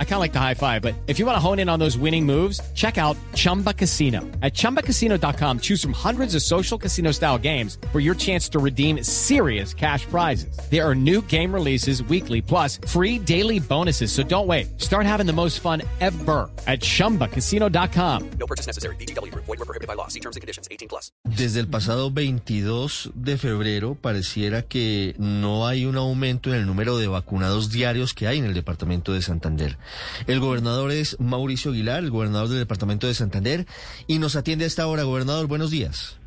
[0.00, 1.78] I kind of like the high five, but if you want to hone in on
[1.78, 4.22] those winning moves, check out Chumba Casino.
[4.42, 9.04] At ChumbaCasino.com, choose from hundreds of social casino style games for your chance to redeem
[9.04, 10.58] serious cash prizes.
[10.68, 14.10] There are new game releases weekly, plus free daily bonuses.
[14.10, 14.80] So don't wait.
[14.80, 18.30] Start having the most fun ever at ChumbaCasino.com.
[18.40, 18.96] No purchase necessary.
[18.96, 19.32] BGW.
[19.32, 20.08] Void were prohibited by law.
[20.08, 20.66] See terms and conditions.
[20.72, 21.12] 18 plus.
[21.22, 26.98] Desde el pasado 22 de febrero pareciera que no hay un aumento en el número
[26.98, 29.78] de vacunados diarios que hay en el departamento de Santander.
[30.26, 33.66] El gobernador es Mauricio Aguilar, el gobernador del departamento de Santander,
[34.06, 35.02] y nos atiende a esta hora.
[35.02, 36.18] Gobernador, buenos días.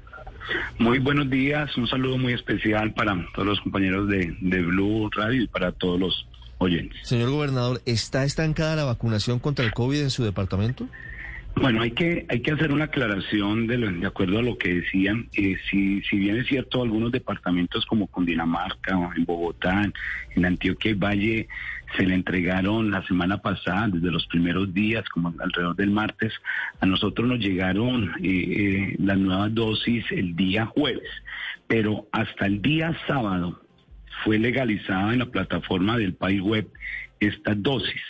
[0.79, 5.43] Muy buenos días, un saludo muy especial para todos los compañeros de, de Blue Radio
[5.43, 6.99] y para todos los oyentes.
[7.03, 10.87] Señor gobernador, ¿está estancada la vacunación contra el COVID en su departamento?
[11.55, 15.27] Bueno, hay que hay que hacer una aclaración de, de acuerdo a lo que decían.
[15.33, 19.91] Eh, si, si bien es cierto, algunos departamentos como Cundinamarca, o en Bogotá,
[20.35, 21.47] en Antioquia y Valle,
[21.97, 26.33] se le entregaron la semana pasada, desde los primeros días, como alrededor del martes,
[26.79, 31.09] a nosotros nos llegaron eh, eh, las nuevas dosis el día jueves,
[31.67, 33.61] pero hasta el día sábado
[34.23, 36.67] fue legalizada en la plataforma del país web
[37.19, 38.01] esta dosis.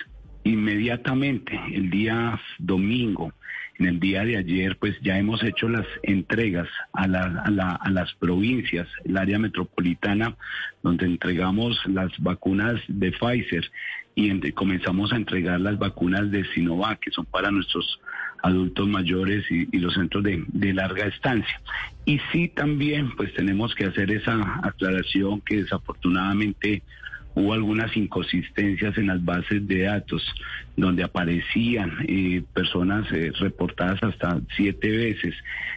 [0.43, 3.31] Inmediatamente el día domingo,
[3.81, 8.87] en el día de ayer, pues ya hemos hecho las entregas a, a, las provincias,
[9.05, 10.35] el área metropolitana,
[10.83, 13.71] donde entregamos las vacunas de Pfizer
[14.13, 17.99] y comenzamos a entregar las vacunas de Sinovac, que son para nuestros
[18.43, 21.59] adultos mayores y, los centros de, larga estancia.
[22.05, 26.83] Y sí también, pues tenemos que hacer esa aclaración que desafortunadamente
[27.35, 30.23] hubo algunas inconsistencias en las bases de datos
[30.75, 35.35] donde aparecían eh, personas eh, reportadas hasta siete veces.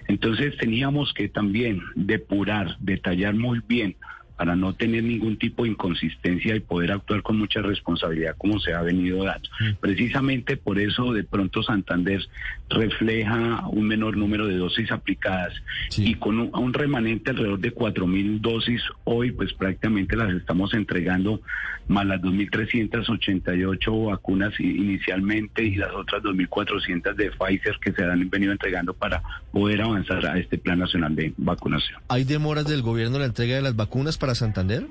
[0.09, 3.97] Entonces teníamos que también depurar, detallar muy bien
[4.37, 8.73] para no tener ningún tipo de inconsistencia y poder actuar con mucha responsabilidad como se
[8.73, 9.49] ha venido dando.
[9.61, 9.75] Mm.
[9.81, 12.21] Precisamente por eso de pronto Santander
[12.69, 15.53] refleja un menor número de dosis aplicadas
[15.97, 21.41] y con un, remanente alrededor de cuatro mil dosis hoy pues prácticamente las estamos entregando
[21.87, 28.53] más las 2.388 vacunas inicialmente y las otras 2.400 de Pfizer que se han venido
[28.53, 29.23] entregando para
[29.53, 32.01] poder avanzar a este plan nacional de vacunación.
[32.09, 34.87] ¿Hay demoras del gobierno en la entrega de las vacunas para Santander?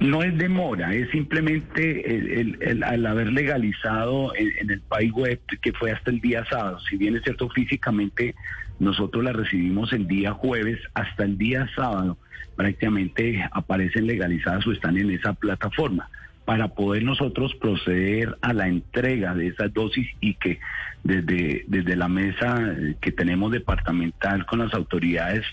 [0.00, 5.92] No es demora, es simplemente el, al haber legalizado en, el país web que fue
[5.92, 6.78] hasta el día sábado.
[6.88, 8.34] Si bien es cierto físicamente
[8.78, 12.16] nosotros la recibimos el día jueves, hasta el día sábado
[12.56, 16.08] prácticamente aparecen legalizadas o están en esa plataforma
[16.50, 20.58] para poder nosotros proceder a la entrega de esas dosis y que
[21.04, 25.46] desde, desde la mesa que tenemos departamental con las autoridades,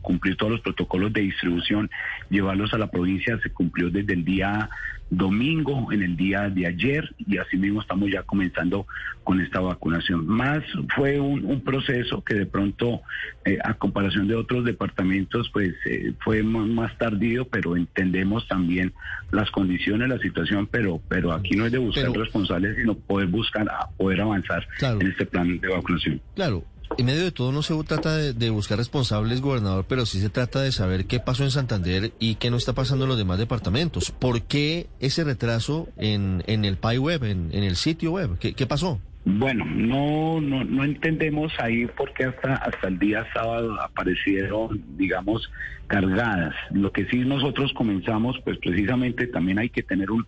[0.00, 1.90] cumplir todos los protocolos de distribución,
[2.30, 4.70] llevarlos a la provincia, se cumplió desde el día
[5.10, 8.86] domingo, en el día de ayer, y así mismo estamos ya comenzando
[9.24, 10.26] con esta vacunación.
[10.26, 10.62] Más
[10.94, 13.02] fue un, proceso que de pronto,
[13.44, 18.92] eh, a comparación de otros departamentos, pues eh, fue más, tardío, pero entendemos también
[19.30, 23.66] las condiciones, la situación, pero, pero aquí no es de buscar responsables, sino poder buscar,
[23.96, 26.20] poder avanzar en este plan de vacunación.
[26.34, 26.64] Claro,
[26.96, 30.62] en medio de todo no se trata de, buscar responsables, gobernador, pero sí se trata
[30.62, 34.10] de saber qué pasó en Santander y qué no está pasando en los demás departamentos.
[34.10, 38.38] ¿Por qué ese retraso en, en el PI web, en, el sitio web?
[38.38, 39.00] ¿Qué, pasó?
[39.24, 45.50] Bueno, no, no, no entendemos ahí por qué hasta, hasta el día sábado aparecieron, digamos,
[45.86, 46.54] cargadas.
[46.70, 50.26] Lo que sí nosotros comenzamos, pues precisamente también hay que tener un,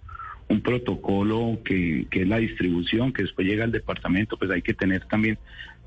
[0.48, 4.74] un protocolo que, que es la distribución, que después llega al departamento, pues hay que
[4.74, 5.38] tener también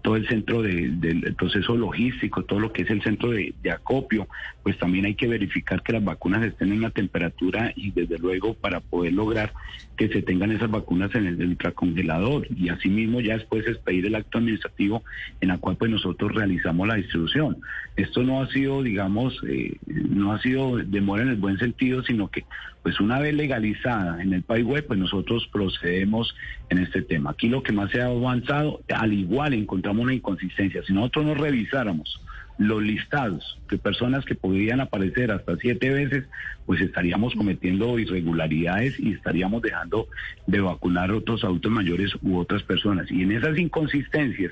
[0.03, 4.27] todo el centro del proceso logístico, todo lo que es el centro de, acopio,
[4.61, 8.53] pues también hay que verificar que las vacunas estén en la temperatura y desde luego
[8.53, 9.53] para poder lograr
[9.95, 14.15] que se tengan esas vacunas en el, ultracongelador y asimismo ya después es pedir el
[14.15, 15.03] acto administrativo
[15.39, 17.57] en la cual pues nosotros realizamos la distribución.
[17.95, 22.27] Esto no ha sido, digamos, eh, no ha sido demora en el buen sentido, sino
[22.27, 22.43] que
[22.83, 26.35] pues una vez legalizada en el país web, pues nosotros procedemos
[26.69, 27.31] en este tema.
[27.31, 30.83] Aquí lo que más se ha avanzado, al igual encontramos una inconsistencia.
[30.85, 32.19] Si nosotros no revisáramos
[32.57, 36.25] los listados de personas que podrían aparecer hasta siete veces,
[36.65, 40.07] pues estaríamos cometiendo irregularidades y estaríamos dejando
[40.45, 43.11] de vacunar otros adultos mayores u otras personas.
[43.11, 44.51] Y en esas inconsistencias,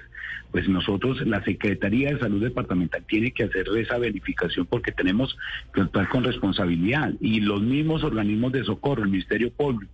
[0.52, 5.38] pues nosotros, la Secretaría de Salud Departamental tiene que hacer esa verificación porque tenemos
[5.74, 7.14] que actuar con responsabilidad.
[7.22, 9.54] Y los mismos organismos de socorro, el Ministerio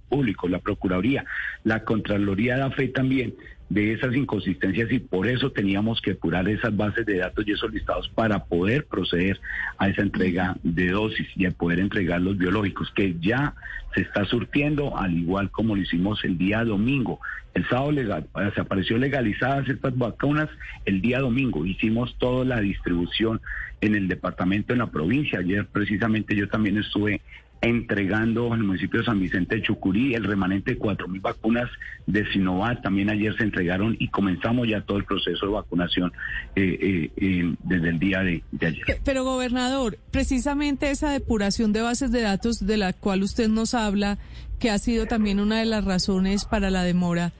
[0.09, 1.25] Público, la Procuraduría,
[1.63, 3.35] la Contraloría da fe también
[3.69, 7.74] de esas inconsistencias y por eso teníamos que apurar esas bases de datos y esos
[7.74, 9.40] listados para poder proceder
[9.78, 13.56] a esa entrega de dosis y a poder entregar los biológicos, que ya
[13.94, 17.19] se está surtiendo, al igual como lo hicimos el día domingo.
[17.54, 20.48] El sábado legal, se apareció legalizadas estas vacunas
[20.86, 21.66] el día domingo.
[21.66, 23.42] Hicimos toda la distribución
[23.81, 25.40] en el departamento, en la provincia.
[25.40, 27.22] Ayer precisamente yo también estuve
[27.62, 31.69] entregando en el municipio de San Vicente de Chucurí el remanente de cuatro mil vacunas
[32.06, 32.81] de Sinovac.
[32.81, 36.12] También ayer se entregaron y comenzamos ya todo el proceso de vacunación
[36.56, 39.01] eh, eh, eh, desde el día de, de, ayer.
[39.04, 44.18] Pero, gobernador, precisamente esa depuración de bases de datos de la cual usted nos habla,
[44.59, 47.31] que ha sido también una de las razones para la demora,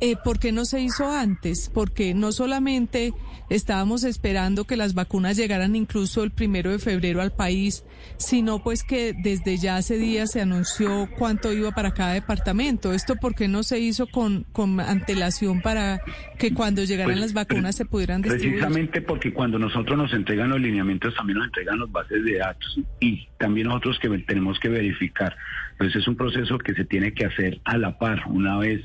[0.00, 1.70] eh, ¿por qué no se hizo antes?
[1.72, 3.12] Porque no solamente
[3.50, 7.84] estábamos esperando que las vacunas llegaran incluso el primero de febrero al país,
[8.16, 12.92] sino pues que desde ya hace días se anunció cuánto iba para cada departamento.
[12.92, 16.00] ¿Esto por qué no se hizo con, con antelación para
[16.38, 18.50] que cuando llegaran Pues, las vacunas se pudieran distribuir?
[18.50, 22.80] Precisamente porque cuando nosotros nos entregan los lineamientos, también nos entregan las bases de datos
[23.00, 25.36] y también nosotros que tenemos que verificar.
[25.78, 28.82] Pues es un proceso que se tiene que hacer a la par, una vez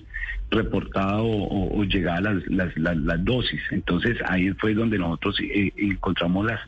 [0.51, 3.61] reportado o, o llegada las, las, las, las, dosis.
[3.71, 6.59] Entonces ahí fue donde nosotros eh, encontramos las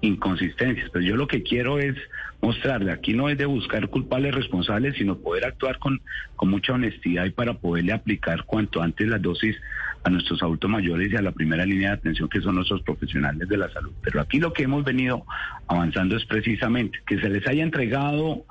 [0.00, 0.90] inconsistencias.
[0.92, 1.96] Pero yo lo que quiero es
[2.40, 6.00] mostrarle, aquí no es de buscar culpables responsables, sino poder actuar con,
[6.36, 9.56] con mucha honestidad y para poderle aplicar cuanto antes las dosis
[10.04, 13.48] a nuestros adultos mayores y a la primera línea de atención que son nuestros profesionales
[13.48, 13.92] de la salud.
[14.02, 15.24] Pero aquí lo que hemos venido
[15.66, 18.44] avanzando es precisamente que se les haya entregado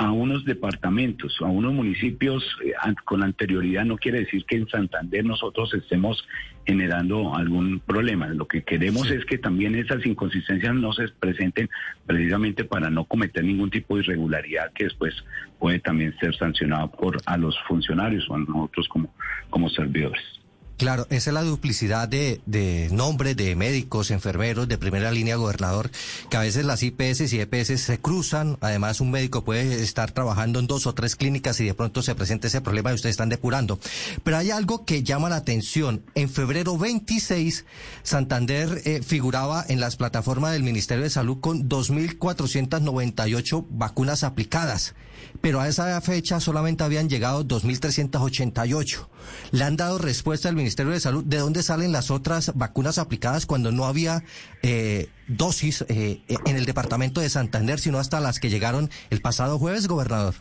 [0.00, 2.72] a unos departamentos, a unos municipios eh,
[3.04, 6.26] con anterioridad, no quiere decir que en Santander nosotros estemos
[6.64, 8.26] generando algún problema.
[8.28, 9.14] Lo que queremos sí.
[9.14, 11.68] es que también esas inconsistencias no se presenten
[12.06, 15.14] precisamente para no cometer ningún tipo de irregularidad que después
[15.58, 19.12] puede también ser sancionado por a los funcionarios o a nosotros como,
[19.50, 20.39] como servidores.
[20.80, 25.90] Claro, esa es la duplicidad de, de nombres de médicos, enfermeros de primera línea, gobernador,
[26.30, 28.56] que a veces las IPS y EPS se cruzan.
[28.62, 32.14] Además, un médico puede estar trabajando en dos o tres clínicas y de pronto se
[32.14, 33.78] presenta ese problema y ustedes están depurando.
[34.24, 36.02] Pero hay algo que llama la atención.
[36.14, 37.66] En febrero 26,
[38.02, 44.94] Santander eh, figuraba en las plataformas del Ministerio de Salud con 2.498 vacunas aplicadas.
[45.40, 49.06] Pero a esa fecha solamente habían llegado 2.388.
[49.52, 53.46] Le han dado respuesta al Ministerio de Salud de dónde salen las otras vacunas aplicadas
[53.46, 54.22] cuando no había
[54.62, 59.58] eh, dosis eh, en el departamento de Santander, sino hasta las que llegaron el pasado
[59.58, 60.34] jueves, gobernador.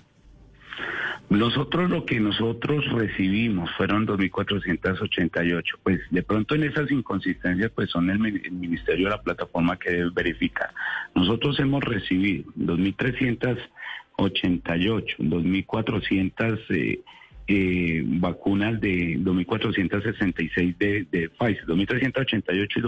[1.29, 5.63] Nosotros lo que nosotros recibimos fueron 2.488.
[5.83, 8.19] Pues de pronto en esas inconsistencias pues son el,
[8.51, 10.71] Ministerio de la plataforma que debe verificar.
[11.13, 12.51] Nosotros hemos recibido
[14.19, 16.60] 2.388, 2.400...
[16.69, 17.01] Eh,
[17.51, 22.44] eh, vacunas de 2.466 de, de Pfizer, 2.388
[22.75, 22.81] y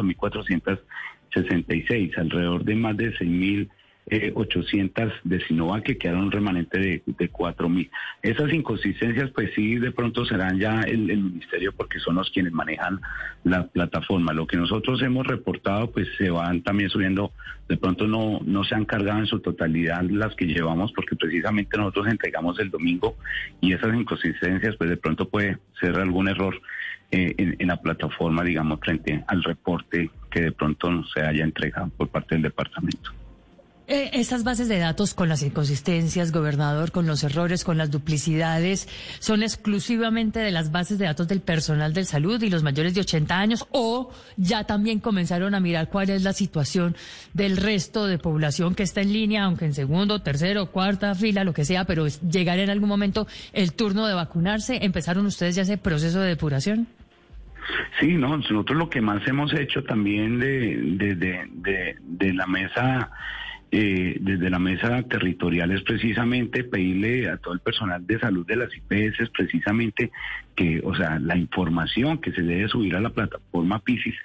[1.35, 3.67] 2.466, alrededor de más de 6.000
[4.11, 7.89] eh, 800 de Sinovac que quedaron un remanente de, de 4000.
[8.21, 12.99] Esas inconsistencias, pues sí, de pronto serán ya el, ministerio porque son los quienes manejan
[13.45, 14.33] la plataforma.
[14.33, 17.31] Lo que nosotros hemos reportado, pues se van también subiendo.
[17.69, 21.77] De pronto no, no se han cargado en su totalidad las que llevamos porque precisamente
[21.77, 23.15] nosotros entregamos el domingo
[23.61, 26.61] y esas inconsistencias, pues de pronto puede ser algún error.
[27.13, 31.43] Eh, en, en, la plataforma, digamos, frente al reporte que de pronto no se haya
[31.43, 33.11] entregado por parte del departamento.
[33.93, 38.87] Eh, esas bases de datos con las inconsistencias, gobernador, con los errores, con las duplicidades,
[39.19, 43.01] son exclusivamente de las bases de datos del personal de salud y los mayores de
[43.01, 46.95] 80 años o ya también comenzaron a mirar cuál es la situación
[47.33, 51.53] del resto de población que está en línea, aunque en segundo, tercero, cuarta fila, lo
[51.53, 55.77] que sea, pero llegar en algún momento el turno de vacunarse, ¿empezaron ustedes ya ese
[55.77, 56.87] proceso de depuración?
[57.99, 62.47] Sí, no, nosotros lo que más hemos hecho también de, de, de, de, de la
[62.47, 63.11] mesa
[63.73, 68.57] eh, desde la mesa territorial es precisamente pedirle a todo el personal de salud de
[68.57, 70.11] las IPS precisamente
[70.57, 74.15] que, o sea, la información que se debe subir a la plataforma PISIS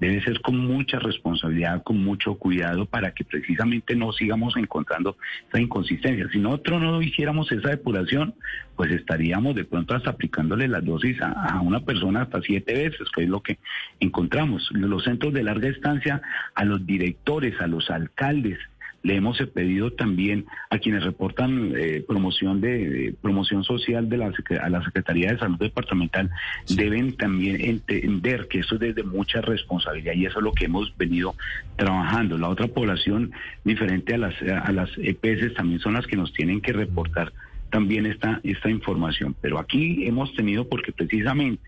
[0.00, 5.16] debe ser con mucha responsabilidad, con mucho cuidado para que precisamente no sigamos encontrando
[5.48, 6.28] esa inconsistencia.
[6.32, 8.34] Si nosotros no hiciéramos esa depuración,
[8.74, 13.08] pues estaríamos de pronto hasta aplicándole las dosis a, a una persona hasta siete veces,
[13.14, 13.58] que es lo que
[14.00, 14.68] encontramos.
[14.72, 16.20] Los centros de larga estancia,
[16.56, 18.58] a los directores, a los alcaldes,
[19.02, 24.68] le hemos pedido también a quienes reportan eh, promoción de promoción social de la a
[24.68, 26.30] la Secretaría de Salud Departamental
[26.64, 26.76] sí.
[26.76, 30.96] deben también entender que eso es desde mucha responsabilidad y eso es lo que hemos
[30.96, 31.34] venido
[31.76, 32.36] trabajando.
[32.38, 33.32] La otra población
[33.64, 37.32] diferente a las a las EPS también son las que nos tienen que reportar
[37.70, 39.34] también esta, esta información.
[39.40, 41.62] Pero aquí hemos tenido, porque precisamente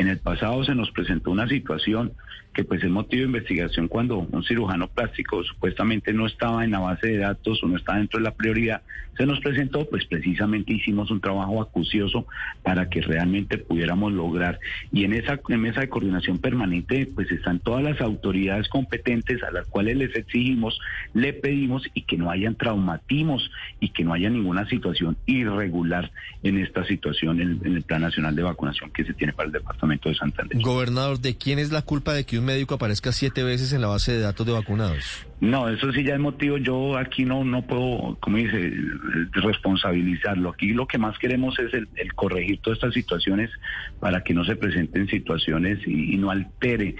[0.00, 2.14] En el pasado se nos presentó una situación
[2.54, 6.78] que pues es motivo de investigación cuando un cirujano plástico supuestamente no estaba en la
[6.78, 8.80] base de datos o no estaba dentro de la prioridad,
[9.16, 12.26] se nos presentó, pues precisamente hicimos un trabajo acucioso
[12.62, 14.58] para que realmente pudiéramos lograr.
[14.90, 19.66] Y en esa mesa de coordinación permanente, pues están todas las autoridades competentes a las
[19.66, 20.80] cuales les exigimos,
[21.12, 26.10] le pedimos y que no hayan traumatismos y que no haya ninguna situación irregular
[26.42, 29.52] en esta situación en, en el Plan Nacional de Vacunación que se tiene para el
[29.52, 30.58] Departamento de Santander.
[30.60, 33.88] Gobernador, ¿de quién es la culpa de que un médico aparezca siete veces en la
[33.88, 35.26] base de datos de vacunados?
[35.40, 36.58] No, eso sí ya es motivo.
[36.58, 38.72] Yo aquí no no puedo, como dice,
[39.32, 40.50] responsabilizarlo.
[40.50, 43.50] Aquí lo que más queremos es el, el corregir todas estas situaciones
[43.98, 46.96] para que no se presenten situaciones y, y no altere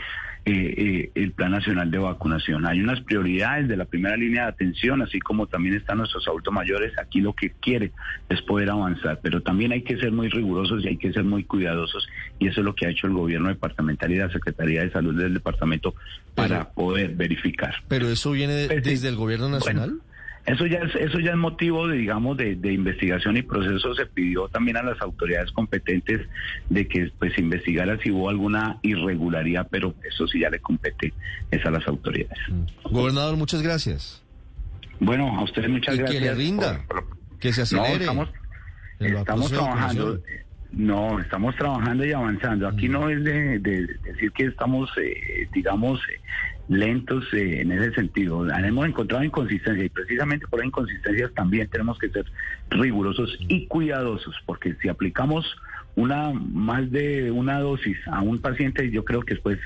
[0.46, 2.66] eh, eh, el Plan Nacional de Vacunación.
[2.66, 6.52] Hay unas prioridades de la primera línea de atención, así como también están nuestros adultos
[6.52, 6.92] mayores.
[6.98, 7.92] Aquí lo que quiere
[8.28, 11.44] es poder avanzar, pero también hay que ser muy rigurosos y hay que ser muy
[11.44, 12.08] cuidadosos.
[12.38, 15.14] Y eso es lo que ha hecho el gobierno departamental y la Secretaría de Salud
[15.14, 15.94] del departamento
[16.34, 17.74] para poder verificar.
[17.88, 19.90] ¿Pero eso viene de- Pues desde el gobierno nacional?
[19.90, 20.04] Bueno,
[20.46, 23.94] eso ya es, eso ya es motivo, de, digamos, de, de investigación y proceso.
[23.94, 26.26] Se pidió también a las autoridades competentes
[26.68, 31.12] de que pues investigara si hubo alguna irregularidad, pero eso sí ya le compete
[31.50, 32.38] es a las autoridades.
[32.90, 34.22] Gobernador, muchas gracias.
[34.98, 36.22] Bueno, a ustedes muchas Y que gracias.
[36.22, 38.04] le rinda, por- por- que se No, acelere.
[38.04, 38.28] estamos,
[38.98, 40.20] estamos trabajando.
[40.72, 42.68] No, estamos trabajando y avanzando.
[42.68, 46.20] Aquí no es de, de decir que estamos, eh, digamos, eh,
[46.68, 48.48] lentos eh, en ese sentido.
[48.48, 52.24] Hemos encontrado inconsistencias y precisamente por las inconsistencias también tenemos que ser
[52.70, 55.56] rigurosos y cuidadosos, porque si aplicamos
[55.96, 59.58] una más de una dosis a un paciente, yo creo que después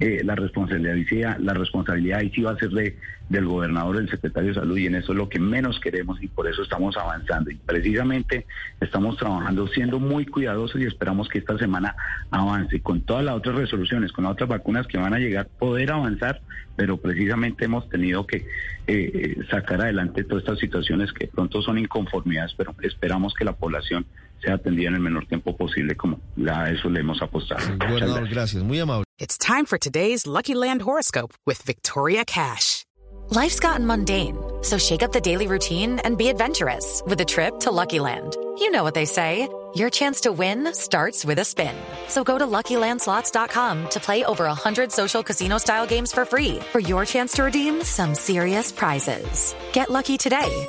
[0.00, 2.96] eh, la responsabilidad la responsabilidad ahí sí va a ser de,
[3.28, 6.28] del gobernador, del secretario de salud y en eso es lo que menos queremos y
[6.28, 7.50] por eso estamos avanzando.
[7.50, 8.46] Y precisamente
[8.80, 11.94] estamos trabajando siendo muy cuidadosos y esperamos que esta semana
[12.30, 15.92] avance con todas las otras resoluciones, con las otras vacunas que van a llegar, poder
[15.92, 16.40] avanzar,
[16.74, 18.46] pero precisamente hemos tenido que eh,
[18.88, 24.04] eh, sacar adelante todas estas situaciones que pronto son inconformidades, pero esperamos que la población
[24.42, 27.60] sea atendida en el menor tiempo posible como a eso le hemos apostado.
[27.78, 28.30] Gobernador, gracias.
[28.30, 28.62] gracias.
[28.62, 29.04] Muy amable.
[29.18, 32.84] It's time for today's Lucky Land horoscope with Victoria Cash.
[33.30, 37.60] Life's gotten mundane, so shake up the daily routine and be adventurous with a trip
[37.60, 38.36] to Lucky Land.
[38.58, 39.48] You know what they say.
[39.74, 41.74] Your chance to win starts with a spin.
[42.08, 47.06] So go to LuckyLandSlots.com to play over 100 social casino-style games for free for your
[47.06, 49.54] chance to redeem some serious prizes.
[49.72, 50.68] Get lucky today